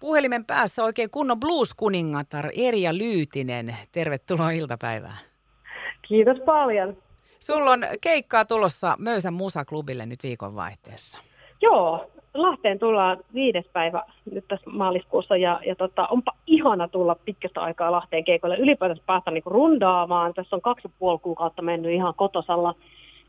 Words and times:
Puhelimen 0.00 0.44
päässä 0.44 0.84
oikein 0.84 1.10
kunnon 1.10 1.40
blues-kuningatar 1.40 2.50
Erja 2.56 2.98
Lyytinen. 2.98 3.76
Tervetuloa 3.92 4.50
iltapäivään. 4.50 5.18
Kiitos 6.08 6.40
paljon. 6.40 6.96
Sulla 7.38 7.70
on 7.70 7.84
keikkaa 8.00 8.44
tulossa 8.44 8.96
Möysän 8.98 9.34
musaklubille 9.34 10.06
nyt 10.06 10.22
viikonvaihteessa. 10.22 11.18
Joo, 11.62 12.10
Lahteen 12.34 12.78
tullaan 12.78 13.18
viides 13.34 13.64
päivä 13.72 14.02
nyt 14.30 14.44
tässä 14.48 14.70
maaliskuussa 14.70 15.36
ja, 15.36 15.60
ja 15.66 15.76
tota, 15.76 16.06
onpa 16.06 16.32
ihana 16.46 16.88
tulla 16.88 17.14
pitkästä 17.14 17.60
aikaa 17.60 17.92
Lahteen 17.92 18.24
keikoille. 18.24 18.56
Ylipäätänsä 18.56 19.02
päästä 19.06 19.30
niinku 19.30 19.50
rundaamaan. 19.50 20.34
Tässä 20.34 20.56
on 20.56 20.62
kaksi 20.62 20.88
ja 20.88 20.94
puoli 20.98 21.18
kuukautta 21.18 21.62
mennyt 21.62 21.92
ihan 21.92 22.14
kotosalla. 22.14 22.74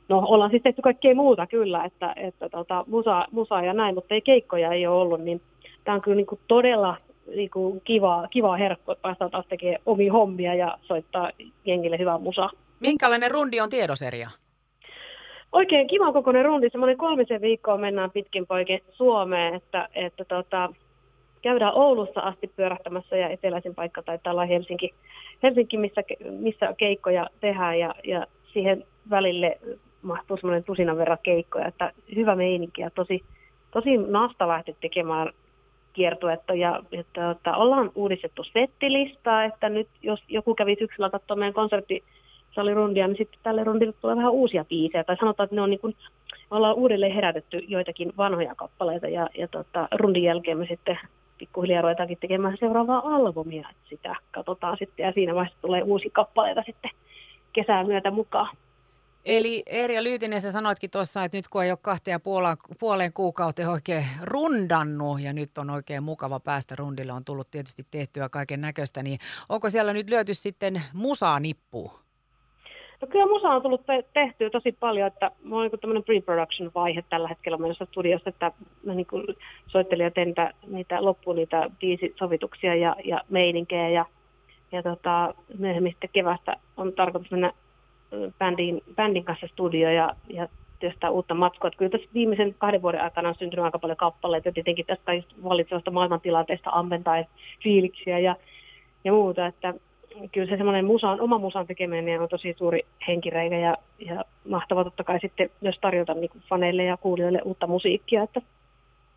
No 0.10 0.24
ollaan 0.28 0.52
siis 0.52 0.64
tehty 0.64 0.82
kaikkea 0.82 1.16
muuta 1.16 1.48
kyllä, 1.48 1.86
että, 1.86 2.14
että 2.16 2.50
tota, 2.50 2.84
musa, 2.88 3.26
musa 3.32 3.62
ja 3.62 3.74
näin, 3.74 3.96
mutta 3.96 4.14
ei 4.14 4.22
keikkoja 4.22 4.72
ei 4.72 4.88
ole 4.88 5.02
ollut, 5.02 5.22
niin 5.22 5.42
tämä 5.84 5.96
on 5.96 6.02
kyllä 6.02 6.16
niinku 6.16 6.40
todella 6.48 6.98
niinku 7.36 7.82
kiva, 7.84 8.28
kiva 8.30 8.58
herkku, 8.58 8.92
että 8.92 9.02
päästään 9.02 9.32
taas 9.32 9.46
tekemään 9.50 9.82
omia 9.86 10.14
hommia 10.14 10.54
ja 10.54 10.78
soittaa 10.82 11.30
jengille 11.66 11.98
hyvää 12.00 12.18
musaa. 12.18 12.50
Minkälainen 12.80 13.32
rundi 13.32 13.60
on 13.62 13.70
tiedoseria? 13.70 14.30
Oikein 15.52 15.88
kiva 15.88 16.14
kokoinen 16.14 16.46
rundi, 16.46 16.70
semmoinen 16.70 16.98
kolmisen 16.98 17.42
viikkoa 17.42 17.78
mennään 17.78 18.12
pitkin 18.12 18.48
poikin 18.48 18.80
Suomeen, 18.92 19.56
että, 19.56 19.90
että 19.96 20.26
tota, 20.26 20.74
käydään 21.42 21.74
Oulussa 21.74 22.22
asti 22.22 22.48
pyörähtämässä 22.48 23.18
ja 23.18 23.30
eteläisin 23.30 23.76
paikka 23.76 24.04
taitaa 24.04 24.34
olla 24.34 24.46
Helsinki, 24.46 24.94
Helsinki 25.44 25.78
missä, 25.78 26.02
missä 26.30 26.74
keikkoja 26.78 27.30
tehdään 27.40 27.80
ja, 27.80 27.96
ja 28.04 28.28
siihen 28.54 28.86
välille 29.10 29.58
mahtuu 30.08 30.38
semmoinen 30.38 30.64
tusinan 30.64 30.98
verran 30.98 31.18
keikkoja, 31.24 31.68
että 31.68 31.92
hyvä 32.16 32.36
meininki 32.36 32.82
ja 32.82 32.90
tosi, 32.90 33.24
tosi 33.72 33.98
nasta 33.98 34.48
lähti 34.48 34.76
tekemään 34.82 35.30
kiertuetta 35.94 36.54
ja 36.54 36.84
että, 36.92 37.32
että 37.32 37.58
ollaan 37.58 37.92
uudistettu 37.96 38.44
settilistaa, 38.44 39.44
että 39.44 39.70
nyt 39.70 39.88
jos 40.02 40.24
joku 40.28 40.56
kävi 40.56 40.76
syksyllä 40.80 41.10
katsomaan 41.10 41.40
meidän 41.40 41.54
konsertti 41.54 42.04
rundia, 42.74 43.08
niin 43.08 43.18
sitten 43.18 43.40
tälle 43.44 43.64
rundille 43.64 43.94
tulee 44.02 44.16
vähän 44.16 44.32
uusia 44.32 44.66
biisejä. 44.66 45.04
Tai 45.04 45.18
sanotaan, 45.18 45.46
että 45.46 45.56
ne 45.56 45.62
on 45.62 45.70
niin 45.70 45.80
kuin, 45.80 45.96
ollaan 46.52 46.76
uudelleen 46.76 47.16
herätetty 47.16 47.58
joitakin 47.58 48.14
vanhoja 48.18 48.56
kappaleita 48.56 49.08
ja, 49.08 49.30
ja 49.38 49.48
tota, 49.48 49.88
rundin 49.92 50.24
jälkeen 50.24 50.58
me 50.58 50.66
sitten 50.66 51.00
pikkuhiljaa 51.38 51.82
ruvetaankin 51.82 52.18
tekemään 52.18 52.58
seuraavaa 52.60 53.16
albumia. 53.16 53.70
Sitä 53.90 54.16
katsotaan 54.32 54.78
sitten 54.78 55.04
ja 55.04 55.12
siinä 55.12 55.36
vaiheessa 55.36 55.62
tulee 55.62 55.84
uusi 55.84 56.10
kappaleita 56.10 56.64
sitten 56.66 56.92
kesän 57.54 57.88
myötä 57.88 58.12
mukaan. 58.12 58.56
Eli 59.28 59.64
Erja 59.66 60.04
Lyytinen, 60.04 60.42
sä 60.42 60.52
sanoitkin 60.52 60.92
tuossa, 60.92 61.24
että 61.24 61.38
nyt 61.38 61.48
kun 61.48 61.64
ei 61.64 61.72
ole 61.72 61.80
kahteen 61.82 62.14
ja 62.14 62.20
puoleen, 62.20 62.58
puoleen 62.80 63.14
kuukauteen 63.14 63.70
oikein 63.70 64.06
rundannut 64.22 65.22
ja 65.22 65.34
nyt 65.34 65.58
on 65.58 65.70
oikein 65.70 66.04
mukava 66.04 66.40
päästä 66.40 66.76
rundille, 66.76 67.14
on 67.14 67.26
tullut 67.26 67.52
tietysti 67.52 67.84
tehtyä 67.92 68.30
kaiken 68.30 68.62
näköistä, 68.62 69.04
niin 69.04 69.20
onko 69.50 69.70
siellä 69.70 69.94
nyt 69.94 70.10
lyöty 70.10 70.34
sitten 70.34 70.82
musaa 70.94 71.40
nippuun? 71.40 71.92
No 73.02 73.08
kyllä 73.08 73.26
musa 73.26 73.50
on 73.50 73.62
tullut 73.62 73.86
te- 73.86 74.06
tehtyä 74.14 74.50
tosi 74.50 74.72
paljon, 74.72 75.08
että 75.08 75.32
mulla 75.44 75.64
on 75.64 75.70
niin 75.72 75.80
tämmöinen 75.80 76.04
pre-production 76.04 76.72
vaihe 76.76 77.04
tällä 77.10 77.28
hetkellä 77.28 77.58
menossa 77.58 77.86
studiossa, 77.86 78.30
että 78.30 78.52
mä 78.86 78.94
niin 78.94 79.08
kuin 79.08 79.24
soittelin 79.68 80.04
ja 80.04 80.12
tein 80.12 80.28
niitä, 80.28 80.54
niitä 80.68 81.06
loppuun 81.06 81.36
niitä 81.36 81.70
biisisovituksia 81.80 82.76
ja, 82.76 82.96
ja 83.04 83.22
meininkejä 83.30 83.90
ja, 83.90 84.06
ja 84.72 84.84
tota, 84.84 85.34
myöhemmin 85.58 85.92
sitten 85.92 86.10
kevästä 86.14 86.58
on 86.78 86.94
tarkoitus 86.94 87.32
mennä 87.32 87.54
bändin, 88.40 88.84
bändin 88.96 89.24
kanssa 89.24 89.48
studio 89.48 89.90
ja, 89.90 90.16
ja 90.30 90.48
työstää 90.80 91.10
uutta 91.10 91.34
matkoa. 91.34 91.72
Kyllä 91.78 91.92
tässä 91.92 92.08
viimeisen 92.14 92.56
kahden 92.58 92.82
vuoden 92.82 93.02
aikana 93.02 93.30
on 93.30 93.36
syntynyt 93.36 93.66
aika 93.66 93.80
paljon 93.80 93.98
kappaleita, 93.98 94.52
tietenkin 94.52 94.86
tästä 94.86 95.12
vallitsevasta 95.44 95.92
maailmantilanteesta 95.92 96.70
ammentaa 96.74 97.26
fiiliksiä 97.64 98.20
ja, 98.20 98.36
ja 99.04 99.12
muuta, 99.12 99.46
että 99.46 99.74
kyllä 100.32 100.50
se 100.50 100.58
semmoinen 100.58 100.86
musan, 100.86 101.22
oma 101.22 101.38
musan 101.38 101.68
tekeminen 101.68 102.22
on 102.22 102.30
tosi 102.30 102.56
suuri 102.58 102.86
henkireikä 103.08 103.58
ja, 103.58 103.78
ja 104.00 104.26
mahtava 104.50 104.84
totta 104.84 105.04
kai 105.04 105.20
sitten 105.20 105.50
myös 105.62 105.80
tarjota 105.82 106.14
niin 106.14 106.30
kuin 106.30 106.44
faneille 106.50 106.84
ja 106.84 106.98
kuulijoille 106.98 107.42
uutta 107.46 107.68
musiikkia. 107.68 108.24
Että 108.24 108.42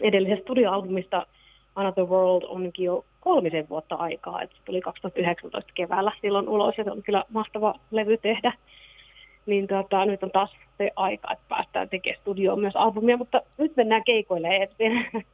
edellisestä 0.01 0.43
studioalbumista 0.43 1.27
Another 1.75 2.05
World 2.05 2.43
onkin 2.49 2.85
jo 2.85 3.05
kolmisen 3.21 3.69
vuotta 3.69 3.95
aikaa, 3.95 4.43
että 4.43 4.57
se 4.57 4.63
tuli 4.65 4.81
2019 4.81 5.73
keväällä 5.75 6.13
silloin 6.21 6.49
ulos 6.49 6.79
ja 6.79 6.85
se 6.85 6.91
on 6.91 7.03
kyllä 7.03 7.25
mahtava 7.29 7.75
levy 7.91 8.17
tehdä. 8.17 8.53
Niin 9.47 9.67
tota, 9.67 10.05
nyt 10.05 10.23
on 10.23 10.31
taas 10.31 10.51
se 10.79 10.91
aika, 10.97 11.33
että 11.33 11.45
päästään 11.49 11.89
tekemään 11.89 12.21
studioon 12.21 12.61
myös 12.61 12.77
albumia, 12.77 13.17
mutta 13.17 13.43
nyt 13.59 13.77
mennään 13.77 14.05
keikoille 14.05 14.57
eteenpäin. 14.57 15.27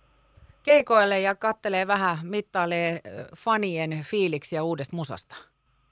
Keikoille 0.63 1.21
ja 1.21 1.35
kattelee 1.35 1.87
vähän, 1.87 2.19
mittailee 2.23 3.01
fanien 3.37 3.91
fiiliksiä 4.11 4.63
uudesta 4.63 4.97
musasta. 4.97 5.37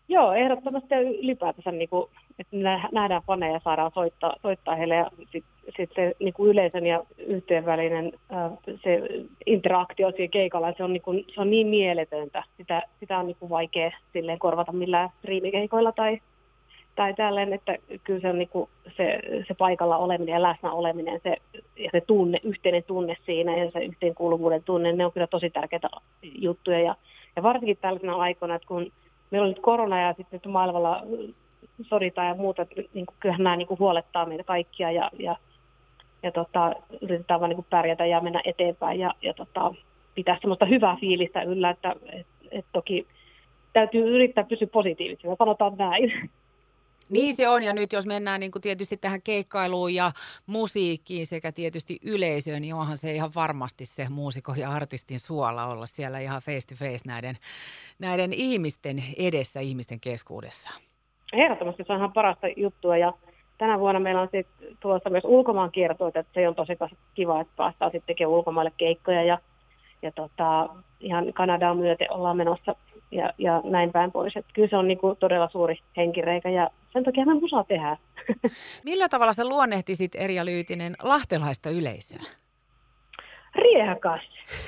Joo, 0.09 0.33
ehdottomasti 0.33 0.95
ylipäätänsä, 0.95 1.73
niin 1.73 1.89
kuin, 1.89 2.11
että 2.39 2.57
nähdään 2.93 3.23
faneja 3.27 3.53
ja 3.53 3.61
saadaan 3.65 3.91
soittaa, 3.95 4.37
soittaa 4.43 4.75
heille 4.75 4.95
ja 4.95 5.11
sitten 5.19 5.55
sit 5.77 5.91
se 5.95 6.15
niin 6.21 6.35
kuin 6.35 6.51
yleisön 6.51 6.87
ja 6.87 7.05
yhteen 7.19 7.67
välinen 7.67 8.13
se 8.83 9.03
interaktio 9.47 10.11
siinä 10.11 10.31
keikalla, 10.31 10.73
se 10.77 10.85
on, 10.85 10.93
niin 10.93 11.03
kuin, 11.03 11.25
se 11.35 11.41
on 11.41 11.51
niin 11.51 11.67
mieletöntä. 11.67 12.43
Sitä, 12.57 12.77
sitä 13.01 13.19
on 13.19 13.27
niin 13.27 13.37
kuin 13.41 13.51
vaikea 13.51 13.91
silleen 14.13 14.39
korvata 14.39 14.73
millään 14.73 15.11
striimikeikoilla 15.19 15.93
tai, 15.93 16.21
tai 16.97 17.15
tälleen, 17.15 17.53
että 17.53 17.77
kyllä 18.05 18.21
se 18.21 18.29
on 18.29 18.39
niin 18.39 18.49
kuin 18.49 18.71
se, 18.97 19.21
se 19.49 19.55
paikalla 19.55 19.99
oleminen 19.99 20.33
ja 20.33 20.43
läsnä 20.43 20.73
oleminen 20.73 21.21
se, 21.23 21.37
ja 21.77 21.91
se 21.93 22.01
tunne, 22.01 22.39
yhteinen 22.43 22.85
tunne 22.85 23.17
siinä 23.27 23.57
ja 23.57 23.71
se 23.71 23.79
yhteenkuuluvuuden 23.79 24.63
tunne, 24.63 24.93
ne 24.93 25.07
on 25.07 25.13
kyllä 25.13 25.27
tosi 25.27 25.51
tärkeitä 25.51 25.89
juttuja 26.23 26.81
ja, 26.81 26.95
ja 27.37 27.43
varsinkin 27.43 27.79
tällaisena 27.81 28.17
aikoina, 28.17 28.55
että 28.55 28.69
kun 28.69 28.93
meillä 29.31 29.45
on 29.47 29.51
nyt 29.51 29.63
korona 29.63 30.01
ja 30.01 30.15
sitten 30.17 30.37
että 30.37 30.49
maailmalla 30.49 31.03
soditaan 31.83 32.29
ja 32.29 32.35
muuta, 32.35 32.63
että 32.63 32.75
niin 32.95 33.07
kuin, 33.07 33.17
kyllähän 33.21 33.45
nämä 33.45 33.57
niin 33.57 33.69
kuin 33.69 33.79
huolettaa 33.79 34.27
meitä 34.27 34.45
kaikkia 34.45 34.91
ja, 34.91 35.11
ja, 35.19 35.37
ja 36.23 36.33
tota, 36.33 36.73
yritetään 37.01 37.41
vaan 37.41 37.49
niin 37.49 37.57
kuin 37.57 37.67
pärjätä 37.71 38.07
ja 38.07 38.21
mennä 38.21 38.43
eteenpäin 38.45 39.01
ja, 39.01 39.15
ja 39.23 39.35
tota, 39.35 39.75
pitää 40.15 40.39
semmoista 40.41 40.67
hyvää 40.67 40.97
fiilistä 41.01 41.43
yllä, 41.43 41.71
että 41.71 41.97
et, 42.13 42.27
et 42.51 42.67
toki 42.73 43.07
täytyy 43.73 44.15
yrittää 44.15 44.45
pysyä 44.45 44.69
positiivisena, 44.73 45.37
sanotaan 45.39 45.77
näin. 45.79 46.31
Niin 47.11 47.35
se 47.35 47.49
on, 47.49 47.63
ja 47.63 47.73
nyt 47.73 47.93
jos 47.93 48.07
mennään 48.07 48.41
niin 48.41 48.53
kuin 48.53 48.63
tietysti 48.63 48.97
tähän 48.97 49.23
keikkailuun 49.23 49.95
ja 49.95 50.11
musiikkiin 50.47 51.27
sekä 51.27 51.53
tietysti 51.53 51.99
yleisöön, 52.05 52.63
niin 52.63 52.75
onhan 52.75 52.97
se 52.97 53.15
ihan 53.15 53.31
varmasti 53.35 53.87
se 53.87 54.09
muusikon 54.09 54.59
ja 54.59 54.71
artistin 54.71 55.21
suola 55.21 55.67
olla 55.67 55.87
siellä 55.87 56.19
ihan 56.19 56.43
face 56.43 56.69
to 56.69 56.75
face 56.75 57.01
näiden, 57.07 57.37
näiden 57.99 58.33
ihmisten 58.33 59.05
edessä, 59.19 59.61
ihmisten 59.61 60.01
keskuudessa. 60.01 60.71
Ehdottomasti 61.33 61.85
se 61.87 61.93
on 61.93 61.99
ihan 61.99 62.13
parasta 62.13 62.47
juttua, 62.57 62.97
ja 62.97 63.13
tänä 63.59 63.79
vuonna 63.79 64.01
meillä 64.01 64.21
on 64.21 64.29
sitten 64.33 64.77
tulossa 64.81 65.11
myös 65.11 65.25
ulkomaan 65.25 65.71
kiertoita, 65.71 66.21
että 66.21 66.33
se 66.35 66.49
on 66.49 66.55
tosi 66.55 66.73
kiva, 67.15 67.41
että 67.41 67.53
päästään 67.57 67.91
sitten 67.91 68.07
tekemään 68.07 68.33
ulkomaille 68.33 68.73
keikkoja, 68.77 69.23
ja, 69.23 69.39
ja 70.05 70.13
tota, 70.13 70.69
ihan 71.01 71.33
Kanadaan 71.33 71.77
myöten 71.77 72.13
ollaan 72.13 72.37
menossa 72.37 72.75
ja, 73.11 73.33
ja 73.39 73.61
näin 73.65 73.93
päin 73.93 74.13
pois. 74.13 74.37
Että 74.37 74.51
kyllä 74.55 74.69
se 74.69 74.77
on 74.77 74.89
niin 74.89 74.99
kuin 74.99 75.17
todella 75.17 75.49
suuri 75.53 75.79
henkireikä 75.97 76.51
ja 76.51 76.71
sen 76.93 77.05
takia 77.05 77.27
me 77.27 77.35
musaa 77.35 77.65
tehdä. 77.65 77.97
Millä 78.85 79.09
tavalla 79.09 79.33
sä 79.33 79.49
luonnehtisit 79.49 80.15
Erja 80.15 80.45
Lyytinen 80.45 80.97
lahtelaista 81.03 81.71
yleisöä? 81.71 82.23
Riehakas, 83.55 84.21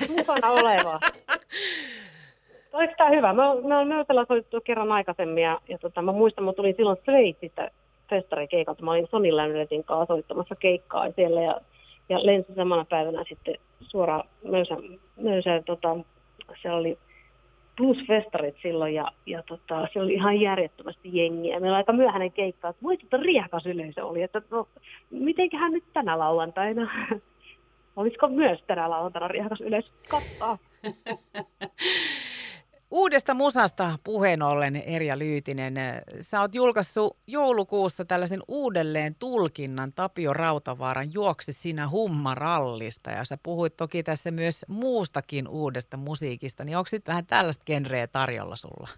mukana 0.09 0.47
oleva. 0.51 0.99
Oliko 2.73 2.93
tämä 2.97 3.09
hyvä? 3.09 3.33
Me, 3.33 3.43
me 3.67 3.75
on 3.77 3.89
Nöytellä 3.89 4.25
soittu 4.27 4.61
kerran 4.61 4.91
aikaisemmin 4.91 5.43
ja, 5.43 5.61
ja 5.69 5.77
tota, 5.77 6.01
mä 6.01 6.11
muistan, 6.11 6.45
mä 6.45 6.53
tulin 6.53 6.75
silloin 6.77 6.97
Sveitsistä 7.05 7.71
festarikeikalta. 8.09 8.83
Mä 8.83 8.91
olin 8.91 9.07
Sonny 9.11 9.35
Lännetin 9.35 9.83
kanssa 9.83 10.05
soittamassa 10.13 10.55
keikkaa 10.55 11.11
siellä 11.11 11.41
ja, 11.41 11.61
ja 12.09 12.25
lensin 12.25 12.55
samana 12.55 12.85
päivänä 12.85 13.23
sitten 13.29 13.55
suoraan 13.81 14.23
Möysän, 14.43 14.77
Möysän 15.21 15.63
tota, 15.63 15.97
se 16.61 16.71
oli 16.71 16.97
plusfestarit 17.77 18.55
silloin 18.61 18.93
ja, 18.93 19.11
ja 19.25 19.43
tota, 19.43 19.87
se 19.93 20.01
oli 20.01 20.13
ihan 20.13 20.41
järjettömästi 20.41 21.09
jengiä. 21.17 21.59
Meillä 21.59 21.75
oli 21.75 21.81
aika 21.81 21.93
myöhäinen 21.93 22.31
keikka, 22.31 22.69
että 22.69 22.83
voi 22.83 22.97
että 23.03 23.17
riehakas 23.17 23.65
yleisö 23.65 24.05
oli, 24.05 24.21
että 24.21 24.41
no, 24.51 24.67
mitenköhän 25.09 25.71
nyt 25.71 25.83
tänä 25.93 26.19
lauantaina, 26.19 26.91
olisiko 27.95 28.27
myös 28.27 28.63
tänä 28.67 28.89
lauantaina 28.89 29.27
riehakas 29.27 29.61
yleisö 29.61 29.89
kattaa. 30.09 30.57
Uudesta 32.91 33.33
musasta 33.33 33.99
puheen 34.03 34.43
ollen, 34.43 34.75
Erja 34.75 35.19
Lyytinen, 35.19 35.73
sä 36.19 36.41
oot 36.41 36.55
julkaissut 36.55 37.17
joulukuussa 37.27 38.05
tällaisen 38.05 38.39
uudelleen 38.47 39.13
tulkinnan 39.19 39.89
Tapio 39.95 40.33
Rautavaaran 40.33 41.13
Juoksi 41.13 41.53
sinä 41.53 41.89
hummarallista. 41.89 43.11
Ja 43.11 43.25
sä 43.25 43.37
puhuit 43.43 43.77
toki 43.77 44.03
tässä 44.03 44.31
myös 44.31 44.65
muustakin 44.67 45.47
uudesta 45.47 45.97
musiikista, 45.97 46.63
niin 46.63 46.77
onko 46.77 46.87
sitten 46.87 47.11
vähän 47.11 47.25
tällaista 47.25 47.63
genreä 47.65 48.07
tarjolla 48.07 48.55
sulla? 48.55 48.89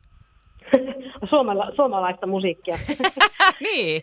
Suomala, 1.30 1.72
suomalaista 1.76 2.28
musiikkia. 2.28 2.80
niin. 3.66 4.02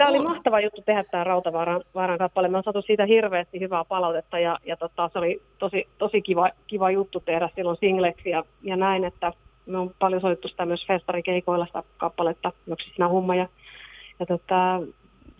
Tämä 0.00 0.10
oli 0.10 0.18
mahtava 0.18 0.60
juttu 0.60 0.82
tehdä 0.82 1.04
tämä 1.04 1.24
Rautavaaran 1.24 1.82
vaaran 1.94 2.18
kappale. 2.18 2.48
Mä 2.48 2.62
saatu 2.62 2.82
siitä 2.82 3.06
hirveästi 3.06 3.60
hyvää 3.60 3.84
palautetta 3.84 4.38
ja, 4.38 4.58
ja 4.66 4.76
tota, 4.76 5.10
se 5.12 5.18
oli 5.18 5.42
tosi, 5.58 5.88
tosi 5.98 6.22
kiva, 6.22 6.50
kiva 6.66 6.90
juttu 6.90 7.20
tehdä 7.20 7.48
silloin 7.54 7.76
singleksi 7.80 8.30
ja, 8.30 8.44
ja 8.62 8.76
näin, 8.76 9.04
että 9.04 9.32
me 9.66 9.78
on 9.78 9.94
paljon 9.98 10.20
soittu 10.20 10.48
sitä 10.48 10.66
myös 10.66 10.86
festarikeikoilla 10.86 11.66
sitä 11.66 11.82
kappaletta, 11.96 12.52
joksi 12.66 12.90
sinä 12.94 13.08
humma. 13.08 13.34
Ja, 13.34 13.48
ja 14.20 14.26
tota, 14.26 14.80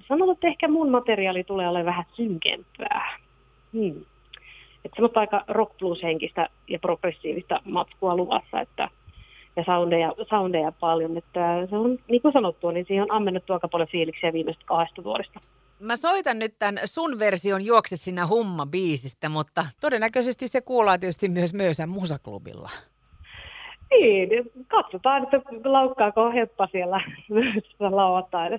sanotaan, 0.09 0.35
että 0.35 0.49
ehkä 0.49 0.69
mun 0.69 0.91
materiaali 0.91 1.45
tulee 1.45 1.69
olemaan 1.69 1.87
vähän 1.87 2.05
synkempää. 2.13 3.19
Hmm. 3.73 4.01
Että 4.85 4.95
semmoista 4.95 5.21
aika 5.21 5.45
rock 5.49 5.79
blues 5.79 6.03
henkistä 6.03 6.49
ja 6.69 6.79
progressiivista 6.79 7.61
matskua 7.65 8.17
luvassa, 8.17 8.61
että 8.61 8.89
ja 9.61 9.65
soundeja, 9.65 10.13
soundeja 10.29 10.73
paljon. 10.73 11.17
Että 11.17 11.67
se 11.71 11.77
on, 11.77 11.99
niin 12.09 12.23
kuin 12.23 12.33
sanottu, 12.33 12.71
niin 12.71 12.87
siihen 12.87 13.03
on 13.03 13.13
ammennettu 13.13 13.53
aika 13.53 13.69
paljon 13.69 13.89
fiiliksiä 13.89 14.33
viimeistä 14.33 14.65
kahdesta 14.67 15.05
vuodesta. 15.05 15.41
Mä 15.81 15.97
soitan 15.97 16.39
nyt 16.39 16.55
tämän 16.59 16.79
sun 16.85 17.19
version 17.19 17.65
Juokse 17.65 17.97
sinä 17.97 18.27
humma-biisistä, 18.27 19.29
mutta 19.29 19.67
todennäköisesti 19.81 20.49
se 20.49 20.61
kuullaan 20.61 21.01
tietysti 21.01 21.29
myös 21.29 21.55
Möysän 21.55 21.89
musaklubilla. 21.89 22.71
Niin, 23.91 24.29
katsotaan, 24.69 25.23
että 25.23 25.39
laukkaako 25.65 26.31
heppa 26.31 26.69
siellä 26.73 27.01
lauantaina. 27.91 28.59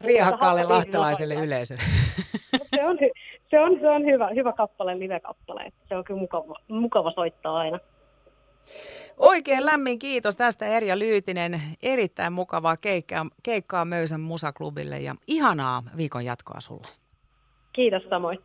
Riehakkaalle 0.00 0.64
lahtelaiselle 0.64 1.34
yleisölle. 1.34 1.82
Se 2.74 2.84
on, 2.84 2.98
se 3.50 3.60
on, 3.60 3.78
se 3.80 3.90
on 3.90 4.06
hyvä, 4.06 4.28
hyvä 4.34 4.52
kappale, 4.52 4.98
live-kappale. 4.98 5.72
Se 5.88 5.96
on 5.96 6.04
kyllä 6.04 6.20
mukava, 6.20 6.54
mukava 6.68 7.12
soittaa 7.12 7.56
aina. 7.56 7.78
Oikein 9.16 9.66
lämmin 9.66 9.98
kiitos 9.98 10.36
tästä 10.36 10.66
Erja 10.66 10.98
Lyytinen. 10.98 11.62
Erittäin 11.82 12.32
mukavaa 12.32 12.76
keikkaa, 12.76 13.26
keikkaa 13.42 13.84
Möysän 13.84 14.20
musaklubille 14.20 14.98
ja 14.98 15.14
ihanaa 15.26 15.82
viikon 15.96 16.24
jatkoa 16.24 16.60
sulle. 16.60 16.88
Kiitos 17.72 18.02
samoin. 18.10 18.38